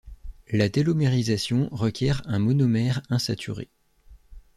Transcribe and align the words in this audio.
La 0.49 0.67
télomérisation 0.67 1.69
requiert 1.71 2.23
un 2.25 2.39
monomère 2.39 3.03
insaturé. 3.11 3.69